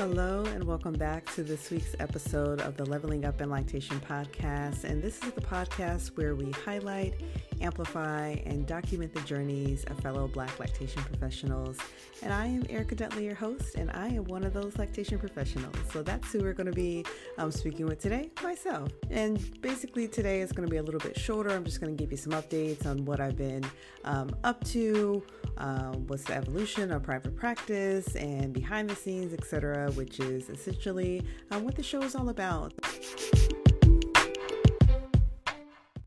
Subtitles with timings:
[0.00, 4.84] Hello, and welcome back to this week's episode of the Leveling Up in Lactation podcast.
[4.84, 7.20] And this is the podcast where we highlight,
[7.60, 11.76] amplify, and document the journeys of fellow Black lactation professionals.
[12.22, 15.76] And I am Erika Dudley, your host, and I am one of those lactation professionals.
[15.92, 17.04] So that's who we're going to be
[17.36, 18.90] um, speaking with today, myself.
[19.10, 21.50] And basically, today is going to be a little bit shorter.
[21.50, 23.66] I'm just going to give you some updates on what I've been
[24.06, 25.22] um, up to,
[25.58, 31.22] um, what's the evolution of private practice, and behind the scenes, etc which is essentially
[31.50, 32.72] um, what the show is all about.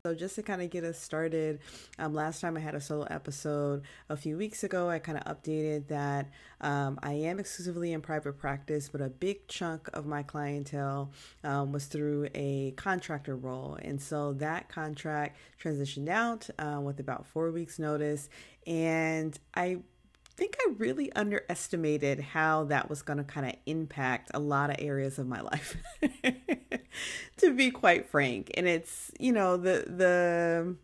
[0.06, 1.60] So, just to kind of get us started,
[1.98, 5.24] um, last time I had a solo episode a few weeks ago, I kind of
[5.24, 6.28] updated that
[6.60, 11.10] um, I am exclusively in private practice, but a big chunk of my clientele
[11.42, 13.78] um, was through a contractor role.
[13.80, 18.28] And so that contract transitioned out uh, with about four weeks' notice.
[18.66, 19.78] And I
[20.36, 24.76] think I really underestimated how that was going to kind of impact a lot of
[24.80, 25.78] areas of my life.
[27.38, 30.76] to be quite frank, and it's, you know, the the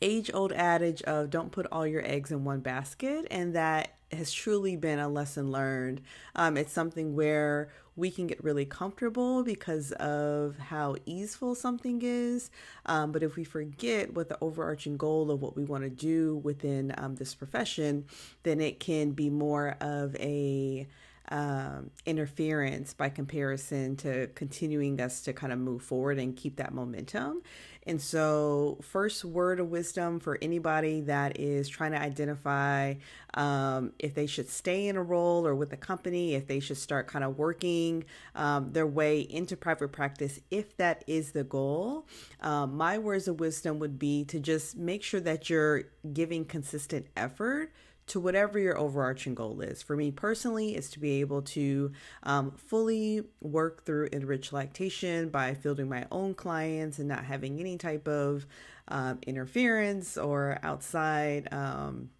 [0.00, 4.32] age old adage of don't put all your eggs in one basket and that has
[4.32, 6.00] truly been a lesson learned.
[6.36, 12.50] Um, it's something where we can get really comfortable because of how easeful something is.
[12.86, 16.36] Um, but if we forget what the overarching goal of what we want to do
[16.36, 18.06] within um, this profession,
[18.42, 20.86] then it can be more of a
[21.32, 26.74] um, interference by comparison to continuing us to kind of move forward and keep that
[26.74, 27.40] momentum.
[27.84, 32.94] And so, first word of wisdom for anybody that is trying to identify
[33.34, 36.76] um, if they should stay in a role or with a company, if they should
[36.76, 42.06] start kind of working um, their way into private practice, if that is the goal,
[42.40, 47.06] um, my words of wisdom would be to just make sure that you're giving consistent
[47.16, 47.72] effort
[48.12, 49.80] to whatever your overarching goal is.
[49.80, 51.92] For me personally, is to be able to
[52.24, 57.78] um, fully work through enriched lactation by fielding my own clients and not having any
[57.78, 58.46] type of
[58.88, 62.10] um, interference or outside um,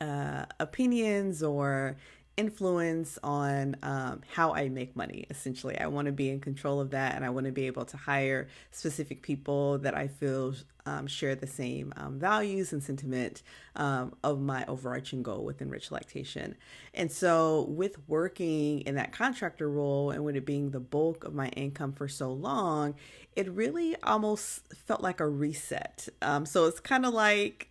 [0.00, 1.96] uh, opinions or
[2.36, 5.26] influence on um, how I make money.
[5.30, 7.84] Essentially, I want to be in control of that, and I want to be able
[7.86, 10.54] to hire specific people that I feel
[10.84, 13.42] um, share the same um, values and sentiment
[13.76, 16.56] um, of my overarching goal with enriched lactation.
[16.94, 21.34] And so, with working in that contractor role and with it being the bulk of
[21.34, 22.94] my income for so long,
[23.36, 26.08] it really almost felt like a reset.
[26.20, 27.68] Um, so it's kind of like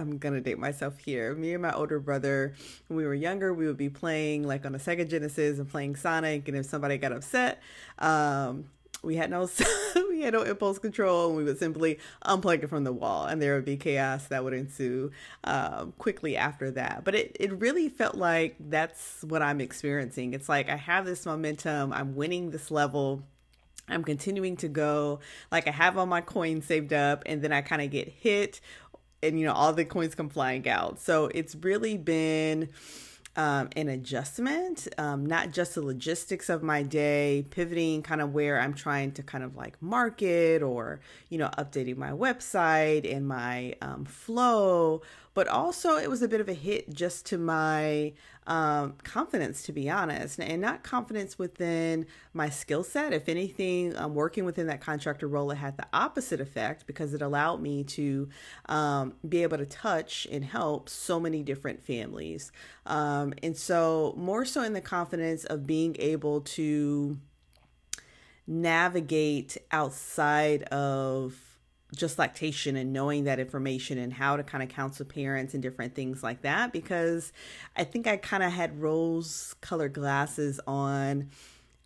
[0.00, 1.34] I'm gonna date myself here.
[1.34, 2.54] Me and my older brother,
[2.88, 5.96] when we were younger, we would be playing like on a Sega Genesis and playing
[5.96, 6.48] Sonic.
[6.48, 7.60] And if somebody got upset,
[7.98, 8.64] um,
[9.02, 9.48] we had no
[10.08, 13.40] we had no impulse control, and we would simply unplug it from the wall, and
[13.40, 15.10] there would be chaos that would ensue
[15.44, 17.02] um, quickly after that.
[17.04, 20.34] But it it really felt like that's what I'm experiencing.
[20.34, 21.92] It's like I have this momentum.
[21.92, 23.22] I'm winning this level.
[23.88, 25.18] I'm continuing to go
[25.50, 28.60] like I have all my coins saved up and then I kind of get hit
[29.22, 31.00] and you know all the coins come flying out.
[31.00, 32.68] So it's really been
[33.36, 38.60] um, an adjustment, um, not just the logistics of my day, pivoting kind of where
[38.60, 43.76] I'm trying to kind of like market or, you know, updating my website and my
[43.80, 45.02] um, flow,
[45.34, 48.12] but also it was a bit of a hit just to my
[48.46, 53.12] um, confidence, to be honest, and not confidence within my skill set.
[53.12, 57.22] If anything, um, working within that contractor role, it had the opposite effect because it
[57.22, 58.28] allowed me to
[58.66, 62.50] um, be able to touch and help so many different families.
[62.86, 67.18] Um, and so, more so in the confidence of being able to
[68.48, 71.49] navigate outside of
[71.94, 75.94] just lactation and knowing that information and how to kind of counsel parents and different
[75.94, 77.32] things like that because
[77.76, 81.30] I think I kind of had rose colored glasses on.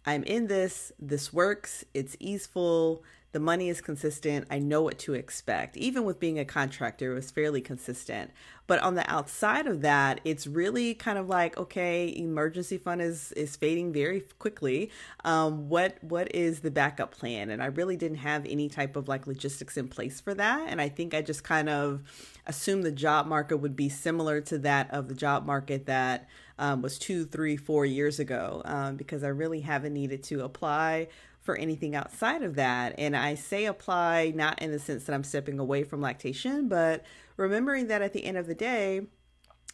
[0.07, 3.03] I'm in this, this works, it's easeful,
[3.35, 4.47] the money is consistent.
[4.49, 5.77] I know what to expect.
[5.77, 8.31] Even with being a contractor, it was fairly consistent.
[8.69, 13.33] But on the outside of that, it's really kind of like, okay, emergency fund is
[13.33, 14.93] is fading very quickly.
[15.25, 17.51] Um, what what is the backup plan?
[17.51, 20.69] And I really didn't have any type of like logistics in place for that.
[20.69, 22.03] And I think I just kind of
[22.47, 26.83] assumed the job market would be similar to that of the job market that um,
[26.83, 31.09] was two, three, four years ago, um, because I really haven't needed to apply
[31.45, 32.95] for anything outside of that.
[32.99, 37.05] And I say apply not in the sense that I'm stepping away from lactation, but
[37.37, 39.03] remembering that at the end of the day,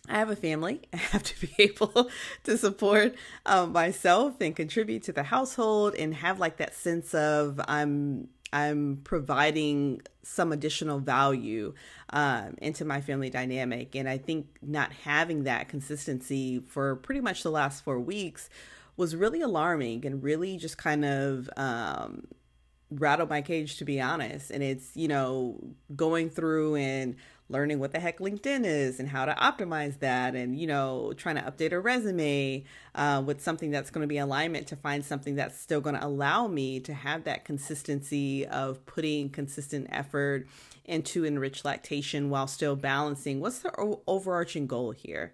[0.08, 0.82] I have a family.
[0.92, 2.10] I have to be able
[2.44, 3.14] to support
[3.46, 9.00] um, myself and contribute to the household and have like that sense of I'm I'm
[9.04, 11.72] providing some additional value
[12.12, 13.94] um, into my family dynamic.
[13.94, 18.50] And I think not having that consistency for pretty much the last four weeks
[19.00, 22.26] was really alarming and really just kind of um,
[22.90, 24.50] rattled my cage, to be honest.
[24.50, 25.58] And it's, you know,
[25.96, 27.16] going through and
[27.48, 31.36] learning what the heck LinkedIn is and how to optimize that and, you know, trying
[31.36, 32.62] to update a resume
[32.94, 36.04] uh, with something that's going to be alignment to find something that's still going to
[36.04, 40.46] allow me to have that consistency of putting consistent effort
[40.84, 45.32] into enriched lactation while still balancing what's the overarching goal here.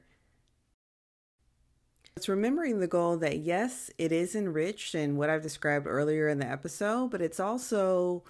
[2.16, 6.38] It's remembering the goal that yes, it is enriched in what I've described earlier in
[6.38, 8.24] the episode, but it's also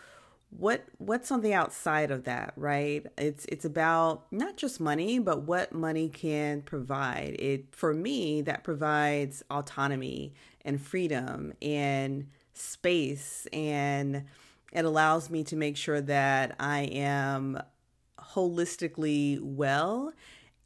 [0.51, 3.07] what what's on the outside of that right?
[3.17, 7.37] It's it's about not just money but what money can provide.
[7.39, 10.35] It for me that provides autonomy
[10.65, 14.25] and freedom and space and
[14.73, 17.61] it allows me to make sure that i am
[18.19, 20.13] holistically well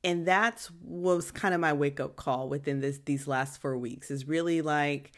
[0.02, 4.11] and that's was kind of my wake up call within this these last 4 weeks
[4.11, 5.12] is really like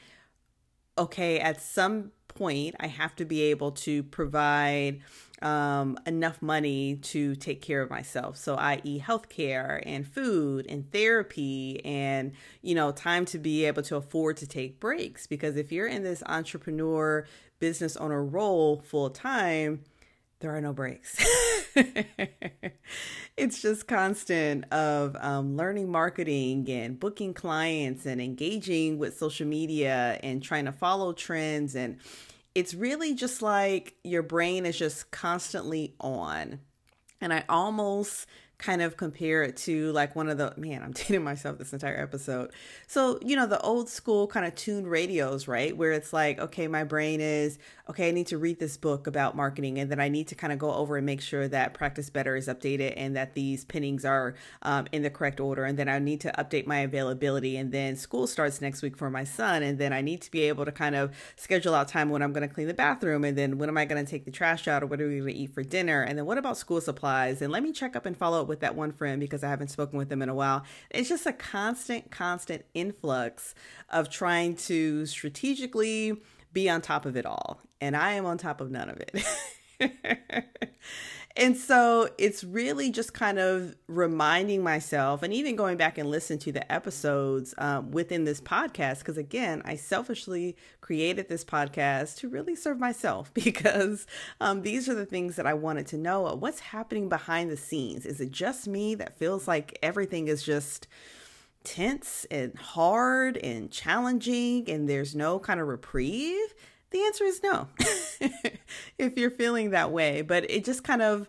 [0.99, 5.01] okay at some point, I have to be able to provide
[5.41, 8.37] um, enough money to take care of myself.
[8.37, 12.33] So, i.e., healthcare and food and therapy, and
[12.63, 15.27] you know, time to be able to afford to take breaks.
[15.27, 17.27] Because if you're in this entrepreneur,
[17.59, 19.85] business owner role full time,
[20.41, 21.25] there are no breaks.
[23.37, 30.19] it's just constant of um, learning marketing and booking clients and engaging with social media
[30.23, 31.75] and trying to follow trends.
[31.75, 31.99] And
[32.55, 36.61] it's really just like your brain is just constantly on.
[37.21, 38.27] And i almost
[38.63, 42.01] kind of compare it to like one of the man, I'm dating myself this entire
[42.01, 42.53] episode.
[42.87, 45.77] So, you know, the old school kind of tuned radios, right?
[45.77, 47.59] Where it's like, okay, my brain is,
[47.91, 50.53] okay, I need to read this book about marketing, and then I need to kind
[50.53, 54.05] of go over and make sure that Practice Better is updated and that these pinnings
[54.05, 55.65] are um, in the correct order.
[55.65, 57.57] And then I need to update my availability.
[57.57, 59.63] And then school starts next week for my son.
[59.63, 62.33] And then I need to be able to kind of schedule out time when I'm
[62.33, 63.25] going to clean the bathroom.
[63.25, 65.19] And then when am I going to take the trash out or what are we
[65.19, 66.03] going to eat for dinner?
[66.03, 67.43] And then what about school supplies?
[67.43, 69.69] And let me check up and follow up with that one friend because I haven't
[69.69, 70.63] spoken with them in a while.
[70.91, 73.55] It's just a constant, constant influx
[73.89, 76.21] of trying to strategically
[76.53, 77.63] be on top of it all.
[77.81, 79.25] And I am on top of none of it.
[81.37, 86.39] And so it's really just kind of reminding myself and even going back and listen
[86.41, 88.99] to the episodes um, within this podcast.
[88.99, 94.07] Because again, I selfishly created this podcast to really serve myself because
[94.41, 96.23] um, these are the things that I wanted to know.
[96.35, 98.05] What's happening behind the scenes?
[98.05, 100.87] Is it just me that feels like everything is just
[101.65, 106.55] tense and hard and challenging and there's no kind of reprieve?
[106.93, 107.69] The answer is no,
[108.99, 110.23] if you're feeling that way.
[110.23, 111.29] But it just kind of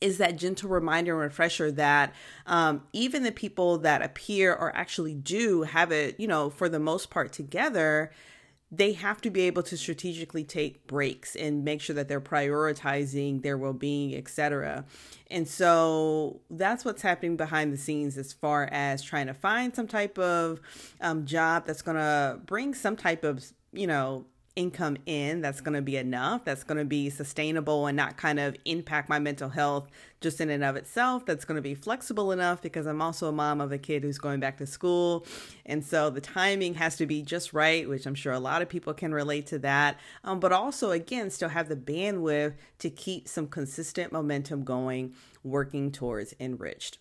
[0.00, 2.14] is that gentle reminder and refresher that
[2.46, 6.78] um, even the people that appear or actually do have it, you know, for the
[6.78, 8.10] most part together,
[8.70, 13.42] they have to be able to strategically take breaks and make sure that they're prioritizing
[13.42, 14.84] their well-being etc
[15.30, 19.86] and so that's what's happening behind the scenes as far as trying to find some
[19.86, 20.60] type of
[21.00, 23.42] um, job that's going to bring some type of
[23.72, 27.96] you know income in that's going to be enough, that's going to be sustainable and
[27.96, 29.88] not kind of impact my mental health
[30.20, 33.32] just in and of itself, that's going to be flexible enough because I'm also a
[33.32, 35.24] mom of a kid who's going back to school.
[35.64, 38.68] And so the timing has to be just right, which I'm sure a lot of
[38.68, 39.98] people can relate to that.
[40.24, 45.92] Um, but also, again, still have the bandwidth to keep some consistent momentum going, working
[45.92, 46.98] towards enriched.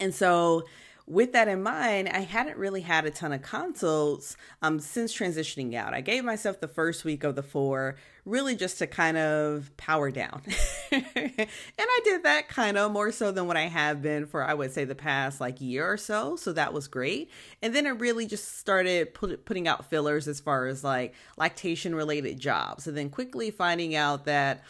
[0.00, 0.64] And so,
[1.06, 5.74] with that in mind, I hadn't really had a ton of consults um, since transitioning
[5.74, 5.94] out.
[5.94, 10.10] I gave myself the first week of the four really just to kind of power
[10.10, 10.42] down.
[10.92, 14.54] and I did that kind of more so than what I have been for, I
[14.54, 16.36] would say, the past like year or so.
[16.36, 17.30] So that was great.
[17.62, 21.94] And then it really just started put, putting out fillers as far as like lactation
[21.96, 22.86] related jobs.
[22.86, 24.62] And then quickly finding out that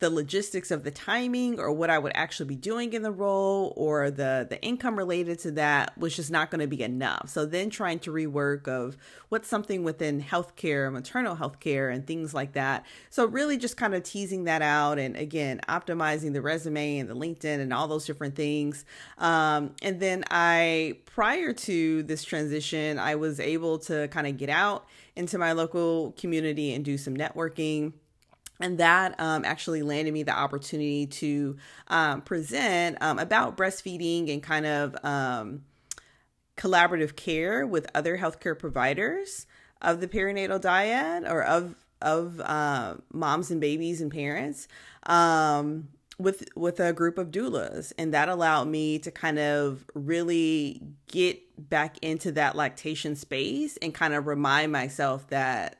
[0.00, 3.74] the logistics of the timing or what I would actually be doing in the role
[3.76, 7.28] or the the income related to that was just not going to be enough.
[7.28, 8.96] So then trying to rework of
[9.28, 12.86] what's something within healthcare, maternal healthcare and things like that.
[13.10, 17.14] So really just kind of teasing that out and again optimizing the resume and the
[17.14, 18.86] LinkedIn and all those different things.
[19.18, 24.48] Um, and then I prior to this transition, I was able to kind of get
[24.48, 27.92] out into my local community and do some networking
[28.60, 31.56] and that um, actually landed me the opportunity to
[31.88, 35.62] um, present um, about breastfeeding and kind of um,
[36.56, 39.46] collaborative care with other healthcare providers
[39.80, 44.68] of the perinatal dyad or of of uh, moms and babies and parents
[45.04, 45.88] um,
[46.18, 47.92] with with a group of doulas.
[47.98, 53.92] And that allowed me to kind of really get back into that lactation space and
[53.94, 55.79] kind of remind myself that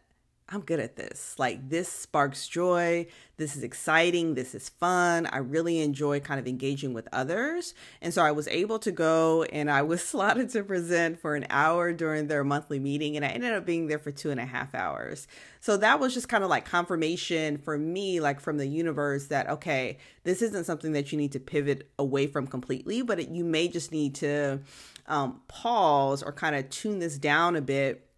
[0.53, 1.37] I'm good at this.
[1.39, 3.07] Like this sparks joy.
[3.37, 4.35] This is exciting.
[4.35, 5.27] This is fun.
[5.27, 7.73] I really enjoy kind of engaging with others.
[8.03, 11.47] And so I was able to go and I was slotted to present for an
[11.51, 13.15] hour during their monthly meeting.
[13.15, 15.29] And I ended up being there for two and a half hours.
[15.61, 19.49] So that was just kind of like confirmation for me, like from the universe that,
[19.49, 23.45] okay, this isn't something that you need to pivot away from completely, but it, you
[23.45, 24.61] may just need to
[25.07, 28.11] um, pause or kind of tune this down a bit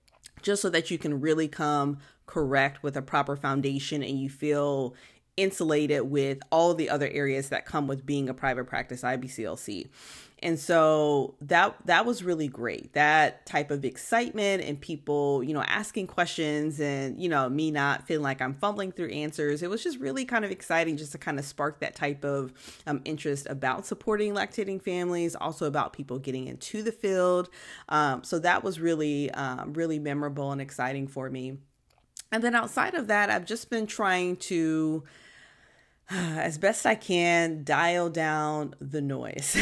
[0.42, 4.94] just so that you can really come correct with a proper foundation and you feel
[5.36, 9.88] insulated with all the other areas that come with being a private practice IBCLC.
[10.42, 12.94] And so that that was really great.
[12.94, 18.08] That type of excitement and people, you know, asking questions and, you know, me not
[18.08, 19.62] feeling like I'm fumbling through answers.
[19.62, 22.52] It was just really kind of exciting just to kind of spark that type of
[22.88, 27.48] um, interest about supporting lactating families, also about people getting into the field.
[27.88, 31.58] Um, so that was really, um, really memorable and exciting for me.
[32.32, 35.04] And then outside of that, I've just been trying to,
[36.10, 39.56] as best I can, dial down the noise.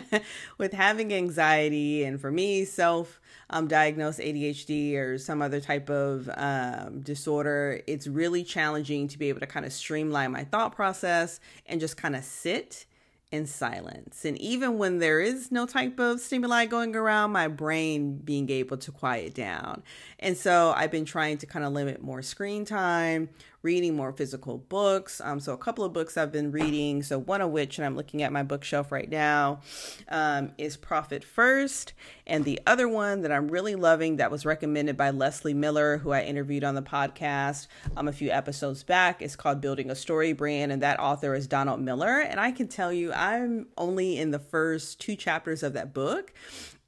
[0.58, 3.20] With having anxiety, and for me, self
[3.50, 9.28] um, diagnosed ADHD or some other type of um, disorder, it's really challenging to be
[9.28, 12.86] able to kind of streamline my thought process and just kind of sit
[13.32, 14.24] in silence.
[14.24, 18.76] And even when there is no type of stimuli going around, my brain being able
[18.78, 19.82] to quiet down.
[20.18, 23.28] And so I've been trying to kind of limit more screen time,
[23.66, 25.20] reading more physical books.
[25.20, 27.02] Um, so a couple of books I've been reading.
[27.02, 29.60] So one of which, and I'm looking at my bookshelf right now,
[30.08, 31.92] um, is Profit First,
[32.28, 36.12] and the other one that I'm really loving that was recommended by Leslie Miller, who
[36.12, 40.32] I interviewed on the podcast um, a few episodes back, is called Building a Story
[40.32, 42.20] Brand, and that author is Donald Miller.
[42.20, 46.32] And I can tell you, I'm only in the first two chapters of that book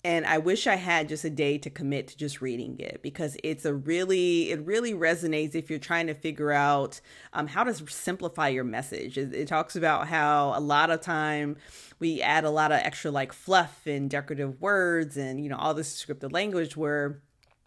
[0.04, 3.36] and I wish I had just a day to commit to just reading it because
[3.42, 7.00] it's a really it really resonates if you're trying to figure out
[7.32, 9.18] um, how to simplify your message.
[9.18, 11.56] It, it, talks about how a lot of time
[11.98, 15.74] we add a lot of extra like fluff and decorative words and you know all
[15.74, 17.20] this scripted language where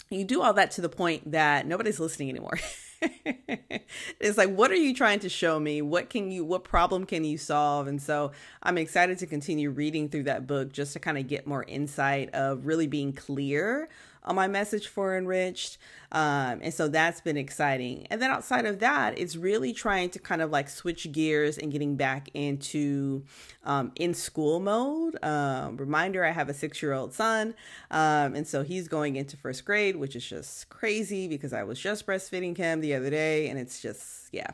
[0.10, 2.60] you do all that to the point that nobody's listening anymore.
[4.20, 5.81] it's like what are you trying to show me?
[5.81, 7.88] What can you what problem can you solve?
[7.88, 8.31] And so
[8.63, 12.34] i'm excited to continue reading through that book just to kind of get more insight
[12.34, 13.89] of really being clear
[14.24, 15.78] on my message for enriched.
[16.12, 18.06] Um, and so that's been exciting.
[18.10, 21.72] And then outside of that it's really trying to kind of like switch gears and
[21.72, 23.24] getting back into
[23.63, 25.18] um, in school mode.
[25.24, 27.56] Um, reminder i have a six year old son.
[27.90, 31.80] Um, and so he's going into first grade which is just crazy because i was
[31.80, 34.51] just breastfeeding him the other day and it's just yeah.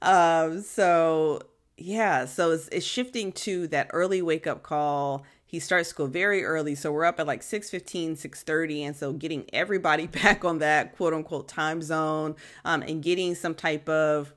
[0.00, 1.42] Um, so
[1.76, 6.42] yeah so it's, it's shifting to that early wake up call he starts school very
[6.44, 10.96] early so we're up at like 6.15 6.30 and so getting everybody back on that
[10.96, 14.32] quote unquote time zone um, and getting some type of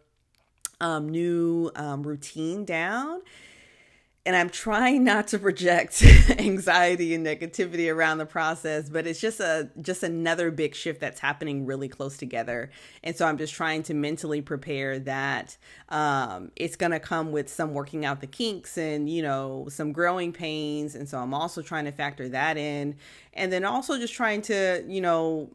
[0.82, 3.22] um, new um, routine down
[4.26, 6.02] and I'm trying not to project
[6.40, 11.20] anxiety and negativity around the process, but it's just a just another big shift that's
[11.20, 12.72] happening really close together.
[13.04, 15.58] And so I'm just trying to mentally prepare that
[15.90, 19.92] um, it's going to come with some working out the kinks and you know some
[19.92, 20.96] growing pains.
[20.96, 22.96] And so I'm also trying to factor that in,
[23.34, 25.52] and then also just trying to you know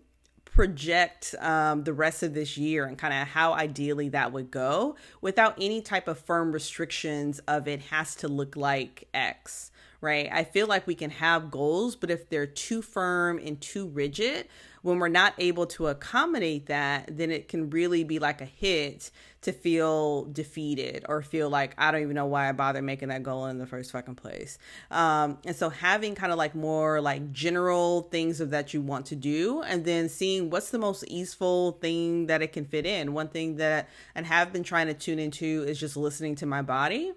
[0.60, 4.94] project um, the rest of this year and kind of how ideally that would go
[5.22, 9.70] without any type of firm restrictions of it has to look like X,
[10.02, 10.28] right?
[10.30, 14.48] I feel like we can have goals, but if they're too firm and too rigid,
[14.82, 19.10] when we're not able to accommodate that, then it can really be like a hit
[19.42, 23.22] to feel defeated or feel like I don't even know why I bothered making that
[23.22, 24.58] goal in the first fucking place.
[24.90, 29.06] Um, and so having kind of like more like general things of that you want
[29.06, 33.14] to do, and then seeing what's the most easeful thing that it can fit in.
[33.14, 36.62] One thing that and have been trying to tune into is just listening to my
[36.62, 37.12] body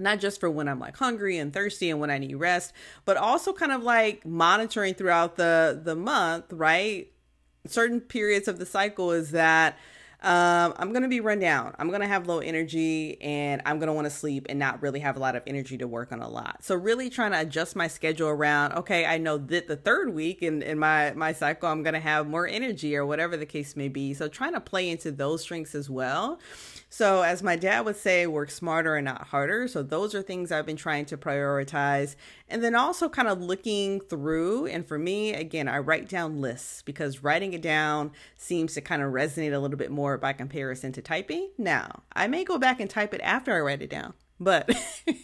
[0.00, 2.72] not just for when I'm like hungry and thirsty and when I need rest,
[3.04, 7.10] but also kind of like monitoring throughout the the month, right?
[7.66, 9.76] Certain periods of the cycle is that
[10.22, 11.74] um, I'm gonna be run down.
[11.78, 15.16] I'm gonna have low energy and I'm gonna want to sleep and not really have
[15.16, 16.62] a lot of energy to work on a lot.
[16.62, 18.74] So really trying to adjust my schedule around.
[18.74, 22.28] Okay, I know that the third week in in my my cycle I'm gonna have
[22.28, 24.12] more energy or whatever the case may be.
[24.12, 26.38] So trying to play into those strengths as well.
[26.92, 29.68] So, as my dad would say, work smarter and not harder.
[29.68, 32.16] So, those are things I've been trying to prioritize.
[32.48, 34.66] And then also kind of looking through.
[34.66, 39.02] And for me, again, I write down lists because writing it down seems to kind
[39.02, 41.50] of resonate a little bit more by comparison to typing.
[41.56, 44.14] Now, I may go back and type it after I write it down.
[44.40, 44.68] but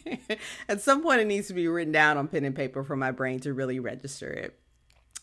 [0.69, 3.11] at some point it needs to be written down on pen and paper for my
[3.11, 4.59] brain to really register it.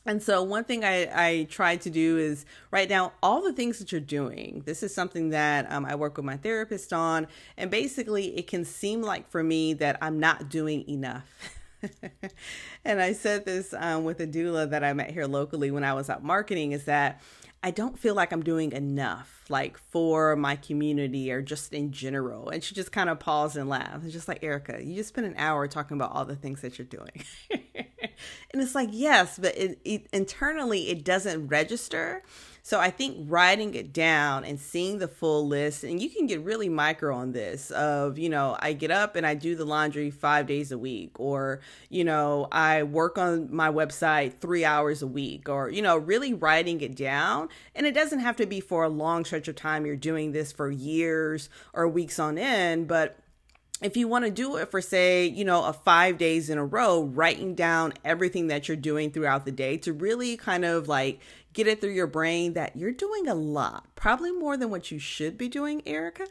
[0.05, 3.79] And so, one thing I, I try to do is write down all the things
[3.79, 4.63] that you're doing.
[4.65, 7.27] This is something that um, I work with my therapist on.
[7.57, 11.59] And basically, it can seem like for me that I'm not doing enough.
[12.85, 15.93] and I said this um, with a doula that I met here locally when I
[15.93, 17.21] was out marketing is that
[17.65, 22.49] I don't feel like I'm doing enough, like for my community or just in general.
[22.49, 24.03] And she just kind of paused and laughed.
[24.03, 26.77] It's just like, Erika, you just spent an hour talking about all the things that
[26.77, 27.23] you're doing.
[28.51, 32.23] and it's like, yes, but it, it, internally it doesn't register
[32.65, 36.39] so I think writing it down and seeing the full list, and you can get
[36.39, 40.09] really micro on this of, you know, I get up and I do the laundry
[40.09, 45.07] five days a week, or, you know, I work on my website three hours a
[45.07, 47.49] week, or, you know, really writing it down.
[47.75, 49.85] And it doesn't have to be for a long stretch of time.
[49.85, 53.19] You're doing this for years or weeks on end, but
[53.83, 56.65] if you want to do it for say you know a five days in a
[56.65, 61.19] row writing down everything that you're doing throughout the day to really kind of like
[61.53, 64.99] get it through your brain that you're doing a lot, probably more than what you
[64.99, 66.27] should be doing, Erika.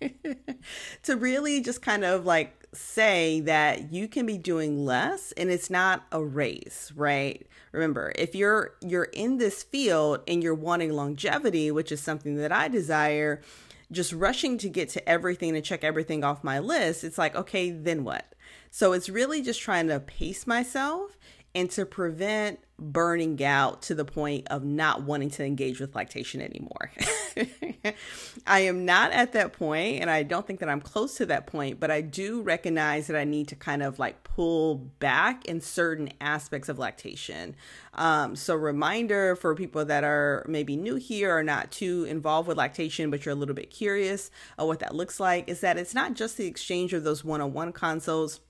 [1.02, 5.70] to really just kind of like say that you can be doing less and it's
[5.70, 7.46] not a race, right?
[7.72, 12.52] Remember, if you're you're in this field and you're wanting longevity, which is something that
[12.52, 13.40] I desire,
[13.92, 17.70] just rushing to get to everything and check everything off my list, it's like, okay,
[17.70, 18.34] then what?
[18.70, 21.16] So it's really just trying to pace myself
[21.54, 26.40] and to prevent burning out to the point of not wanting to engage with lactation
[26.40, 26.90] anymore.
[28.46, 31.46] I am not at that point, and I don't think that I'm close to that
[31.46, 35.60] point, but I do recognize that I need to kind of like pull back in
[35.60, 37.54] certain aspects of lactation.
[37.94, 42.58] Um, so, reminder for people that are maybe new here or not too involved with
[42.58, 45.94] lactation, but you're a little bit curious of what that looks like, is that it's
[45.94, 48.40] not just the exchange of those one on one consults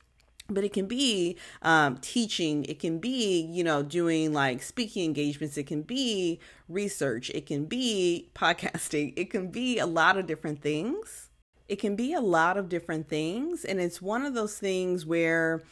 [0.48, 5.56] but it can be um, teaching it can be you know doing like speaking engagements
[5.56, 10.60] it can be research it can be podcasting it can be a lot of different
[10.60, 11.30] things.
[11.66, 15.62] It can be a lot of different things and it's one of those things where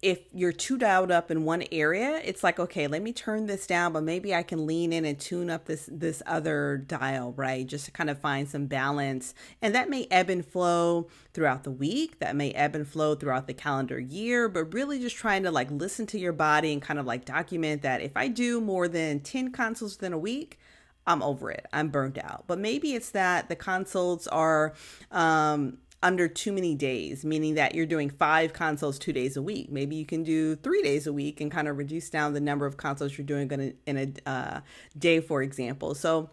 [0.00, 3.66] if you're too dialed up in one area, it's like, okay, let me turn this
[3.66, 7.66] down, but maybe I can lean in and tune up this this other dial, right?
[7.66, 9.34] Just to kind of find some balance.
[9.60, 13.48] And that may ebb and flow throughout the week, that may ebb and flow throughout
[13.48, 17.00] the calendar year, but really just trying to like listen to your body and kind
[17.00, 20.60] of like document that if I do more than 10 consults within a week,
[21.08, 21.66] I'm over it.
[21.72, 22.44] I'm burnt out.
[22.46, 24.74] But maybe it's that the consults are
[25.10, 29.70] um under too many days, meaning that you're doing five consults two days a week.
[29.70, 32.66] Maybe you can do three days a week and kind of reduce down the number
[32.66, 34.60] of consults you're doing in a, in a uh,
[34.96, 35.94] day, for example.
[35.94, 36.30] So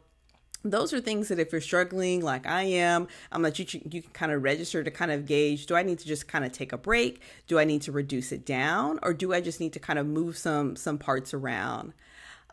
[0.63, 4.11] those are things that if you're struggling like I am, I'm that you you can
[4.11, 6.73] kind of register to kind of gauge do I need to just kind of take
[6.73, 7.21] a break?
[7.47, 10.07] Do I need to reduce it down or do I just need to kind of
[10.07, 11.93] move some some parts around?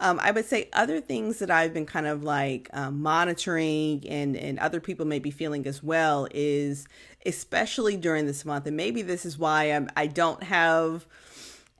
[0.03, 4.37] Um, I would say other things that I've been kind of like um, monitoring and,
[4.37, 6.89] and other people may be feeling as well is
[7.25, 11.07] especially during this month, and maybe this is why I'm, I don't have,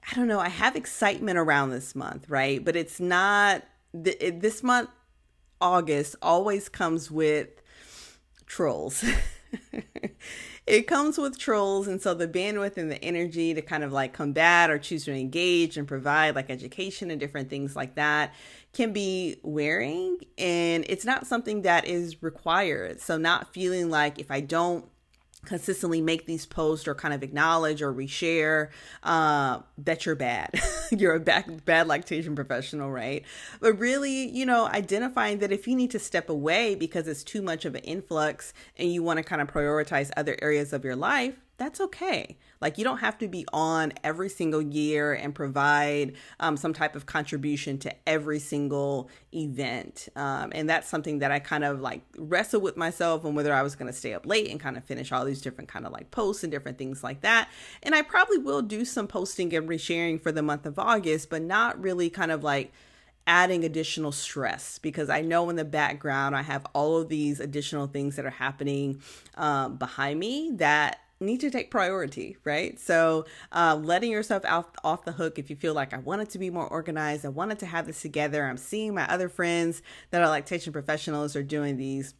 [0.09, 2.63] I don't know, I have excitement around this month, right?
[2.63, 3.63] But it's not,
[4.01, 4.89] th- this month,
[5.59, 7.49] August, always comes with
[8.45, 9.03] trolls.
[10.65, 14.13] it comes with trolls and so the bandwidth and the energy to kind of like
[14.13, 18.33] combat or choose to engage and provide like education and different things like that
[18.71, 23.01] can be wearing and it's not something that is required.
[23.01, 24.85] So not feeling like if i don't
[25.45, 28.69] consistently make these posts or kind of acknowledge or reshare
[29.03, 30.49] uh, that you're bad.
[30.91, 33.23] you're a bad, bad lactation professional, right?
[33.59, 37.41] But really, you know, identifying that if you need to step away because it's too
[37.41, 40.95] much of an influx and you want to kind of prioritize other areas of your
[40.95, 42.37] life, that's okay.
[42.61, 46.95] Like you don't have to be on every single year and provide um, some type
[46.95, 50.09] of contribution to every single event.
[50.15, 53.61] Um, and that's something that I kind of like wrestle with myself on whether I
[53.61, 55.91] was going to stay up late and kind of finish all these different kind of
[55.91, 57.49] like posts and different things like that.
[57.83, 61.41] And I probably will do some posting and resharing for the month of August, but
[61.41, 62.71] not really kind of like
[63.25, 67.87] adding additional stress because I know in the background I have all of these additional
[67.87, 69.01] things that are happening
[69.35, 72.79] um, behind me that need to take priority, right?
[72.79, 76.39] So, uh, letting yourself out off the hook if you feel like I wanted to
[76.39, 78.45] be more organized, I wanted to have this together.
[78.45, 79.81] I'm seeing my other friends
[80.11, 82.13] that are lactation professionals are doing these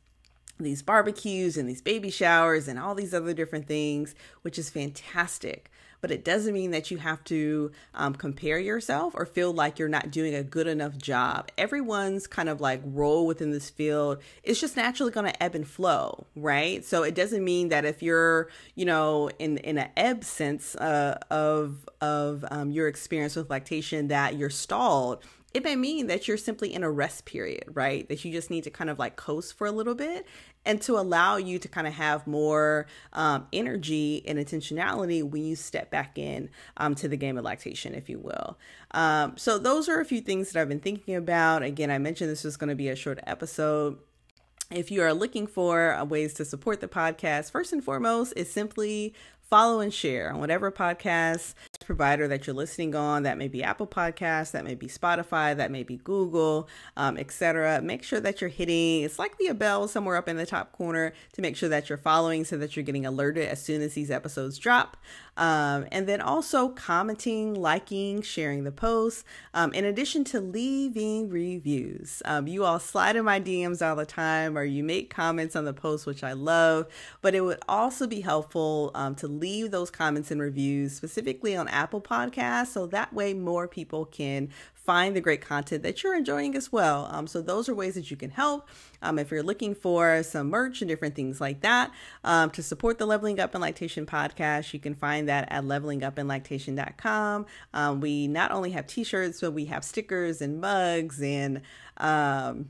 [0.59, 4.13] these barbecues and these baby showers and all these other different things,
[4.43, 5.69] which is fantastic.
[6.03, 9.87] But it doesn't mean that you have to um, compare yourself or feel like you're
[9.87, 11.49] not doing a good enough job.
[11.57, 15.65] Everyone's kind of like role within this field is just naturally going to ebb and
[15.65, 16.83] flow, right?
[16.83, 21.19] So it doesn't mean that if you're, you know, in in an ebb sense uh,
[21.31, 26.37] of of um, your experience with lactation that you're stalled it may mean that you're
[26.37, 28.07] simply in a rest period, right?
[28.09, 30.25] That you just need to kind of like coast for a little bit
[30.65, 35.55] and to allow you to kind of have more um, energy and intentionality when you
[35.55, 38.57] step back in um, to the game of lactation, if you will.
[38.91, 41.63] Um, so, those are a few things that I've been thinking about.
[41.63, 43.97] Again, I mentioned this was going to be a short episode
[44.71, 48.51] if you are looking for uh, ways to support the podcast, first and foremost is
[48.51, 49.13] simply
[49.49, 53.23] follow and share on whatever podcast provider that you're listening on.
[53.23, 56.67] That may be Apple Podcasts, that may be Spotify, that may be Google,
[56.97, 57.81] um, etc.
[57.81, 61.13] Make sure that you're hitting it's likely a bell somewhere up in the top corner
[61.33, 64.11] to make sure that you're following so that you're getting alerted as soon as these
[64.11, 64.97] episodes drop.
[65.35, 72.21] Um, and then also commenting, liking, sharing the post, um, in addition to leaving reviews.
[72.25, 75.65] Um, you all slide in my DMs all the time or you make comments on
[75.65, 76.87] the post, which I love,
[77.21, 81.67] but it would also be helpful um, to leave those comments and reviews specifically on
[81.67, 84.49] Apple Podcasts so that way more people can
[84.85, 87.07] find the great content that you're enjoying as well.
[87.11, 88.67] Um, so those are ways that you can help.
[89.01, 91.91] Um, if you're looking for some merch and different things like that
[92.23, 97.45] um, to support the Leveling Up in Lactation podcast, you can find that at levelingupinlactation.com.
[97.73, 101.61] Um, we not only have t-shirts, but we have stickers and mugs and
[101.97, 102.69] um,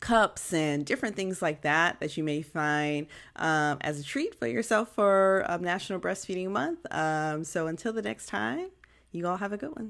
[0.00, 4.46] cups and different things like that that you may find um, as a treat for
[4.46, 6.80] yourself for um, National Breastfeeding Month.
[6.90, 8.68] Um, so until the next time,
[9.12, 9.80] you all have a good one.